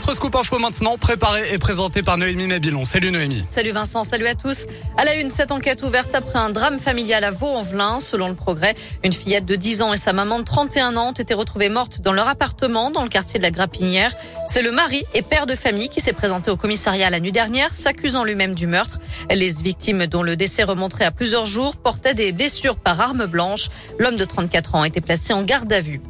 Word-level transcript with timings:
Votre 0.00 0.14
scoop 0.14 0.34
info 0.34 0.58
maintenant, 0.58 0.96
préparé 0.96 1.52
et 1.52 1.58
présenté 1.58 2.02
par 2.02 2.16
Noémie 2.16 2.46
Mabilon. 2.46 2.86
Salut 2.86 3.10
Noémie. 3.10 3.44
Salut 3.50 3.72
Vincent, 3.72 4.02
salut 4.02 4.26
à 4.28 4.34
tous. 4.34 4.64
À 4.96 5.04
la 5.04 5.16
une, 5.16 5.28
cette 5.28 5.52
enquête 5.52 5.82
ouverte 5.82 6.14
après 6.14 6.38
un 6.38 6.48
drame 6.48 6.78
familial 6.78 7.22
à 7.22 7.30
Vaux-en-Velin. 7.30 7.98
Selon 7.98 8.28
le 8.28 8.34
progrès, 8.34 8.74
une 9.04 9.12
fillette 9.12 9.44
de 9.44 9.56
10 9.56 9.82
ans 9.82 9.92
et 9.92 9.98
sa 9.98 10.14
maman 10.14 10.38
de 10.38 10.44
31 10.44 10.96
ans 10.96 11.10
ont 11.10 11.12
été 11.12 11.34
retrouvées 11.34 11.68
mortes 11.68 12.00
dans 12.00 12.14
leur 12.14 12.30
appartement 12.30 12.90
dans 12.90 13.02
le 13.02 13.10
quartier 13.10 13.38
de 13.38 13.44
la 13.44 13.50
Grapinière. 13.50 14.14
C'est 14.48 14.62
le 14.62 14.72
mari 14.72 15.04
et 15.12 15.20
père 15.20 15.44
de 15.44 15.54
famille 15.54 15.90
qui 15.90 16.00
s'est 16.00 16.14
présenté 16.14 16.50
au 16.50 16.56
commissariat 16.56 17.10
la 17.10 17.20
nuit 17.20 17.30
dernière, 17.30 17.74
s'accusant 17.74 18.24
lui-même 18.24 18.54
du 18.54 18.66
meurtre. 18.66 19.00
Les 19.28 19.50
victimes, 19.50 20.06
dont 20.06 20.22
le 20.22 20.34
décès 20.34 20.62
remonterait 20.62 21.04
à 21.04 21.10
plusieurs 21.10 21.44
jours, 21.44 21.76
portaient 21.76 22.14
des 22.14 22.32
blessures 22.32 22.76
par 22.76 22.98
arme 23.02 23.26
blanche. 23.26 23.68
L'homme 23.98 24.16
de 24.16 24.24
34 24.24 24.76
ans 24.76 24.82
a 24.82 24.86
été 24.86 25.02
placé 25.02 25.34
en 25.34 25.42
garde 25.42 25.70
à 25.70 25.82
vue. 25.82 26.00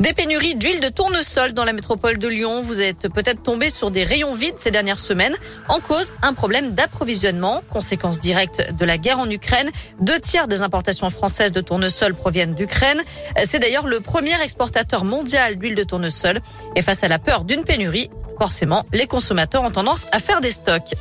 Des 0.00 0.12
pénuries 0.12 0.54
d'huile 0.54 0.80
de 0.80 0.88
tournesol 0.90 1.54
dans 1.54 1.64
la 1.64 1.72
métropole 1.72 2.18
de 2.18 2.28
Lyon. 2.28 2.62
Vous 2.62 2.80
êtes 2.80 3.08
peut-être 3.08 3.42
tombé 3.42 3.68
sur 3.68 3.90
des 3.90 4.04
rayons 4.04 4.32
vides 4.32 4.54
ces 4.56 4.70
dernières 4.70 5.00
semaines. 5.00 5.34
En 5.68 5.80
cause, 5.80 6.14
un 6.22 6.34
problème 6.34 6.70
d'approvisionnement. 6.70 7.62
Conséquence 7.68 8.20
directe 8.20 8.72
de 8.78 8.84
la 8.84 8.96
guerre 8.96 9.18
en 9.18 9.28
Ukraine. 9.28 9.68
Deux 10.00 10.20
tiers 10.20 10.46
des 10.46 10.62
importations 10.62 11.10
françaises 11.10 11.50
de 11.50 11.60
tournesol 11.60 12.14
proviennent 12.14 12.54
d'Ukraine. 12.54 13.02
C'est 13.44 13.58
d'ailleurs 13.58 13.88
le 13.88 13.98
premier 13.98 14.40
exportateur 14.40 15.02
mondial 15.02 15.56
d'huile 15.56 15.74
de 15.74 15.82
tournesol. 15.82 16.40
Et 16.76 16.82
face 16.82 17.02
à 17.02 17.08
la 17.08 17.18
peur 17.18 17.42
d'une 17.42 17.64
pénurie, 17.64 18.08
forcément, 18.38 18.86
les 18.92 19.08
consommateurs 19.08 19.64
ont 19.64 19.72
tendance 19.72 20.06
à 20.12 20.20
faire 20.20 20.40
des 20.40 20.52
stocks. 20.52 20.94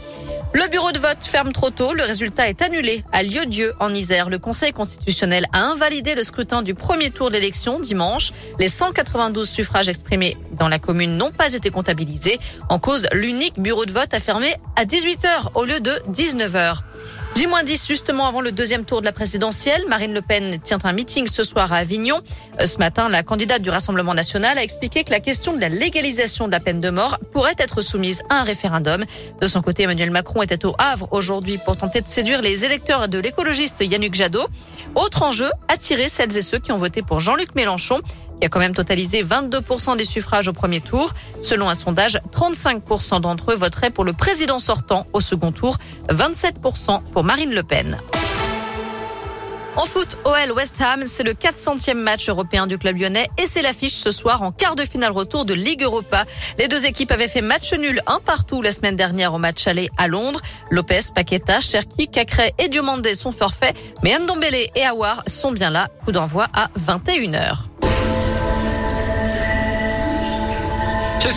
Le 0.54 0.68
bureau 0.70 0.92
de 0.92 1.00
vote 1.00 1.24
ferme 1.24 1.52
trop 1.52 1.70
tôt. 1.70 1.94
Le 1.94 2.04
résultat 2.04 2.50
est 2.50 2.62
annulé 2.62 3.04
à 3.12 3.22
Lieu-Dieu 3.22 3.74
en 3.80 3.94
Isère. 3.94 4.30
Le 4.30 4.40
Conseil 4.40 4.74
constitutionnel 4.74 5.46
a 5.54 5.60
invalidé 5.60 6.16
le 6.16 6.24
scrutin 6.24 6.62
du 6.62 6.74
premier 6.74 7.12
tour 7.12 7.30
d'élection 7.32 7.80
dimanche. 7.80 8.32
Les 8.58 8.68
192 8.68 9.48
suffrages 9.48 9.90
exprimés 9.90 10.38
dans 10.54 10.68
la 10.68 10.80
commune 10.80 11.18
n'ont 11.18 11.32
pas 11.32 11.54
été 11.54 11.70
comptabilisés. 11.70 12.40
En 12.70 12.80
cause, 12.80 13.08
l'unique 13.12 13.60
bureau 13.60 13.86
de 13.86 13.92
vote 13.92 14.14
a 14.14 14.20
fermé 14.20 14.56
à 14.76 14.86
18h 14.86 15.52
au 15.56 15.66
lieu 15.66 15.80
de 15.80 15.92
19h. 16.12 16.78
J-10 17.38 17.88
justement 17.88 18.26
avant 18.26 18.42
le 18.42 18.52
deuxième 18.52 18.84
tour 18.84 19.02
de 19.02 19.06
la 19.06 19.12
présidentielle. 19.12 19.84
Marine 19.88 20.12
Le 20.12 20.24
Pen 20.24 20.60
tient 20.60 20.80
un 20.84 20.92
meeting 20.92 21.28
ce 21.28 21.44
soir 21.44 21.72
à 21.72 21.76
Avignon. 21.76 22.20
Euh, 22.60 22.66
ce 22.66 22.80
matin, 22.80 23.10
la 23.10 23.22
candidate 23.22 23.62
du 23.62 23.70
Rassemblement 23.70 24.16
national 24.16 24.58
a 24.58 24.64
expliqué 24.64 25.04
que 25.04 25.12
la 25.12 25.20
question 25.20 25.54
de 25.54 25.62
la 25.62 25.70
légalisation 25.70 26.48
de 26.48 26.52
la 26.52 26.60
peine 26.60 26.82
de 26.82 26.90
mort 26.90 27.20
pourrait 27.32 27.54
être 27.60 27.82
soumise 27.82 28.24
à 28.32 28.40
un 28.40 28.44
référendum. 28.44 29.06
De 29.40 29.46
son 29.46 29.62
côté, 29.62 29.84
Emmanuel 29.84 30.10
Macron 30.10 30.42
était 30.42 30.66
au 30.66 30.74
Havre 30.80 31.10
aujourd'hui 31.12 31.60
pour 31.60 31.78
tenter 31.78 32.02
de 32.02 32.08
séduire 32.08 32.42
les 32.42 32.66
électeurs 32.66 33.08
de 33.08 33.20
l'écologiste 33.20 33.82
Yannick 33.82 34.16
Jadot. 34.16 34.48
Autre 34.96 35.22
enjeu, 35.22 35.52
attirer 35.68 36.10
celles 36.10 36.36
et 36.36 36.42
ceux 36.42 36.58
qui 36.58 36.72
ont 36.72 36.78
voté 36.78 37.04
pour 37.04 37.20
Jean-Luc 37.20 37.54
Mélenchon 37.54 38.00
qui 38.40 38.46
a 38.46 38.50
quand 38.50 38.60
même 38.60 38.76
totalisé 38.76 39.24
22% 39.24 39.98
des 39.98 40.04
suffrages 40.04 40.48
au 40.48 40.54
premier 40.54 40.82
tour. 40.82 41.14
Selon 41.42 41.70
un 41.70 41.74
sondage, 41.74 42.20
35% 42.32 43.22
d'entre 43.22 43.52
eux 43.52 43.56
voteraient 43.56 43.90
pour 43.90 44.06
le 44.06 44.14
président 44.14 44.60
sortant 44.60 45.08
au 45.14 45.22
second 45.22 45.52
tour, 45.52 45.78
27% 46.10 47.02
pour 47.12 47.24
Marine 47.24 47.54
Le 47.54 47.64
Pen. 47.64 47.98
En 49.78 49.86
foot, 49.86 50.18
OL 50.26 50.54
West 50.54 50.82
Ham, 50.82 51.04
c'est 51.06 51.22
le 51.22 51.34
400e 51.34 51.94
match 51.94 52.30
européen 52.30 52.66
du 52.66 52.80
club 52.80 52.98
lyonnais 52.98 53.28
et 53.38 53.46
c'est 53.46 53.62
l'affiche 53.62 53.94
ce 53.94 54.10
soir 54.10 54.42
en 54.42 54.52
quart 54.52 54.76
de 54.76 54.82
finale 54.82 55.12
retour 55.12 55.46
de 55.46 55.54
Ligue 55.54 55.84
Europa. 55.84 56.26
Les 56.58 56.68
deux 56.68 56.88
équipes 56.88 57.12
avaient 57.12 57.28
fait 57.28 57.44
match 57.44 57.72
nul 57.74 58.02
un 58.08 58.20
partout 58.20 58.64
la 58.64 58.72
semaine 58.72 58.96
dernière 58.96 59.36
au 59.36 59.38
match 59.38 59.68
aller 59.68 59.88
à 59.96 60.08
Londres. 60.08 60.42
Lopez, 60.72 61.02
Paqueta, 61.14 61.60
Cherki, 61.60 62.08
Cacré 62.08 62.56
et 62.58 62.70
Diomandé 62.70 63.14
sont 63.14 63.32
forfaits, 63.32 63.76
mais 64.02 64.18
Ndombele 64.18 64.68
et 64.74 64.84
Awar 64.84 65.22
sont 65.28 65.52
bien 65.52 65.70
là. 65.70 65.90
Coup 66.06 66.12
d'envoi 66.12 66.48
à 66.54 66.70
21h. 66.80 67.67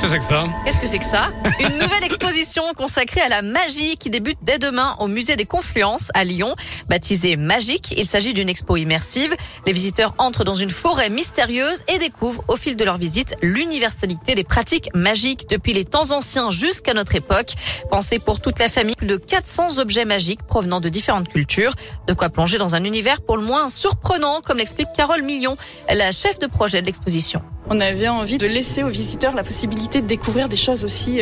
Qu'est-ce 0.00 0.14
que 0.14 0.18
c'est 0.18 0.18
que 0.18 0.24
ça 0.24 0.44
Qu'est-ce 0.64 0.80
que 0.80 0.86
c'est 0.86 0.98
que 0.98 1.04
ça 1.04 1.30
Une 1.60 1.76
nouvelle 1.76 2.04
exposition 2.04 2.62
consacrée 2.74 3.20
à 3.20 3.28
la 3.28 3.42
magie 3.42 3.98
qui 3.98 4.08
débute 4.08 4.38
dès 4.40 4.58
demain 4.58 4.96
au 4.98 5.08
musée 5.08 5.36
des 5.36 5.44
Confluences 5.44 6.08
à 6.14 6.24
Lyon. 6.24 6.56
Baptisée 6.88 7.36
Magique, 7.36 7.92
il 7.98 8.06
s'agit 8.06 8.32
d'une 8.32 8.48
expo 8.48 8.78
immersive. 8.78 9.36
Les 9.66 9.74
visiteurs 9.74 10.14
entrent 10.16 10.42
dans 10.42 10.54
une 10.54 10.70
forêt 10.70 11.10
mystérieuse 11.10 11.82
et 11.86 11.98
découvrent 11.98 12.42
au 12.48 12.56
fil 12.56 12.76
de 12.76 12.84
leur 12.84 12.96
visite 12.96 13.36
l'universalité 13.42 14.34
des 14.34 14.42
pratiques 14.42 14.88
magiques 14.94 15.50
depuis 15.50 15.74
les 15.74 15.84
temps 15.84 16.12
anciens 16.12 16.50
jusqu'à 16.50 16.94
notre 16.94 17.14
époque. 17.14 17.52
Pensez 17.90 18.18
pour 18.18 18.40
toute 18.40 18.58
la 18.58 18.70
famille, 18.70 18.96
de 19.02 19.18
400 19.18 19.80
objets 19.80 20.06
magiques 20.06 20.42
provenant 20.44 20.80
de 20.80 20.88
différentes 20.88 21.28
cultures. 21.28 21.74
De 22.06 22.14
quoi 22.14 22.30
plonger 22.30 22.56
dans 22.56 22.74
un 22.74 22.84
univers 22.84 23.20
pour 23.20 23.36
le 23.36 23.44
moins 23.44 23.68
surprenant, 23.68 24.40
comme 24.40 24.56
l'explique 24.56 24.88
Carole 24.96 25.20
Million, 25.20 25.58
la 25.94 26.10
chef 26.10 26.38
de 26.38 26.46
projet 26.46 26.80
de 26.80 26.86
l'exposition. 26.86 27.42
On 27.72 27.80
avait 27.80 28.08
envie 28.08 28.36
de 28.36 28.48
laisser 28.48 28.82
aux 28.82 28.88
visiteurs 28.88 29.36
la 29.36 29.44
possibilité 29.44 30.02
de 30.02 30.06
découvrir 30.08 30.48
des 30.48 30.56
choses 30.56 30.84
aussi 30.84 31.20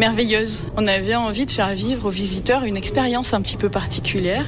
merveilleuses. 0.00 0.66
On 0.78 0.86
avait 0.86 1.14
envie 1.14 1.44
de 1.44 1.50
faire 1.50 1.74
vivre 1.74 2.06
aux 2.06 2.10
visiteurs 2.10 2.64
une 2.64 2.78
expérience 2.78 3.34
un 3.34 3.42
petit 3.42 3.58
peu 3.58 3.68
particulière, 3.68 4.46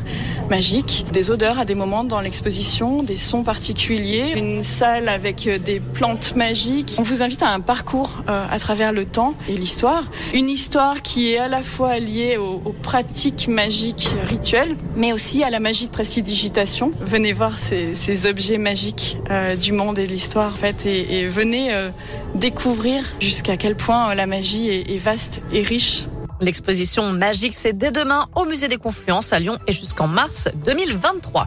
magique, 0.49 1.05
des 1.13 1.31
odeurs 1.31 1.59
à 1.59 1.67
des 1.67 1.75
moments 1.75 2.05
dans 2.05 2.23
l'exposition, 2.23 3.03
des 3.03 3.17
sons 3.17 3.43
particuliers, 3.43 4.33
une 4.35 4.65
salle 4.65 5.11
avec 5.11 5.47
euh, 5.47 5.59
des 5.59 5.79
plantes 5.79 6.37
magiques. 6.37 6.97
On 6.99 7.03
vous 7.03 7.23
invite 7.23 7.43
à 7.43 7.51
un 7.51 7.61
parcours 7.61 8.23
euh, 8.31 8.47
à 8.51 8.59
travers 8.59 8.93
le 8.93 9.05
temps 9.05 9.35
et 9.47 9.55
l'histoire. 9.55 10.05
Une 10.33 10.49
histoire 10.49 11.03
qui 11.03 11.33
est 11.33 11.39
à 11.39 11.49
la 11.49 11.61
fois 11.61 11.99
liée 11.99 12.39
aux, 12.39 12.73
pratiques 12.83 13.47
magiques 13.49 14.09
rituelles, 14.25 14.75
mais 14.97 15.13
aussi 15.13 15.45
à 15.45 15.51
la 15.51 15.61
magie 15.61 15.87
de 15.87 15.93
prestidigitation. 15.93 16.93
Venez 17.01 17.35
voir 17.35 17.59
ces, 17.59 18.27
objets 18.27 18.57
magiques 18.57 19.19
euh, 19.31 19.55
du 19.55 19.73
monde 19.73 19.99
et 19.99 20.07
de 20.07 20.13
l'histoire 20.13 20.53
en 20.53 20.57
fait 20.57 20.87
et, 20.87 21.27
venez 21.29 21.71
découvrir 22.35 23.05
jusqu'à 23.21 23.57
quel 23.57 23.77
point 23.77 24.15
la 24.15 24.27
magie 24.27 24.69
est 24.71 24.99
vaste 24.99 25.42
et 25.53 25.63
riche. 25.63 26.05
L'exposition 26.41 27.13
magique, 27.13 27.55
c'est 27.55 27.73
dès 27.73 27.93
demain 27.93 28.27
au 28.35 28.45
musée 28.45 28.69
des 28.69 28.77
Confluences 28.77 29.33
à 29.33 29.39
Lyon 29.39 29.59
et 29.67 29.73
jusqu'en 29.73 30.09
mars 30.09 30.49
2023. 30.67 31.47